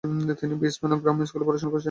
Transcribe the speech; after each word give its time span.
তিনি 0.39 0.53
Brisbane 0.59 0.91
grammar 1.01 1.27
স্কুলে 1.29 1.45
পড়াশোনা 1.47 1.71
করেছেন। 1.71 1.79